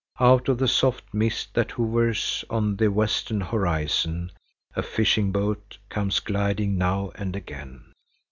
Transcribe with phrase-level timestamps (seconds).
[0.19, 4.31] Out of the soft mist that hovers on the western horizon
[4.75, 7.93] a fishing boat comes gliding now and again.